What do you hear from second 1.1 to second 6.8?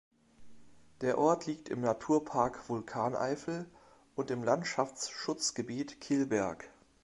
Ort liegt im Naturpark Vulkaneifel und im Landschaftsschutzgebiet „Kelberg“.